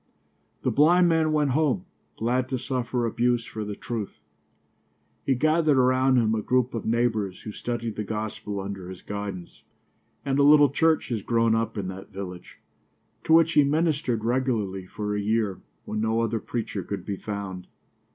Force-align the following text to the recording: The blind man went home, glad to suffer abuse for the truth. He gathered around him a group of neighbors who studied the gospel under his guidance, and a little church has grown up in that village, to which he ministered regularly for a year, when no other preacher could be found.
The 0.63 0.71
blind 0.71 1.07
man 1.09 1.31
went 1.31 1.51
home, 1.51 1.85
glad 2.17 2.49
to 2.49 2.57
suffer 2.57 3.05
abuse 3.05 3.45
for 3.45 3.63
the 3.63 3.75
truth. 3.75 4.19
He 5.27 5.35
gathered 5.35 5.77
around 5.77 6.17
him 6.17 6.33
a 6.33 6.41
group 6.41 6.73
of 6.73 6.87
neighbors 6.87 7.41
who 7.41 7.51
studied 7.51 7.95
the 7.97 8.03
gospel 8.03 8.59
under 8.59 8.89
his 8.89 9.03
guidance, 9.03 9.61
and 10.25 10.39
a 10.39 10.43
little 10.43 10.71
church 10.71 11.09
has 11.09 11.21
grown 11.21 11.53
up 11.53 11.77
in 11.77 11.87
that 11.89 12.11
village, 12.11 12.59
to 13.25 13.33
which 13.33 13.53
he 13.53 13.63
ministered 13.63 14.23
regularly 14.25 14.87
for 14.87 15.15
a 15.15 15.21
year, 15.21 15.61
when 15.85 16.01
no 16.01 16.21
other 16.21 16.39
preacher 16.39 16.81
could 16.81 17.05
be 17.05 17.17
found. 17.17 17.67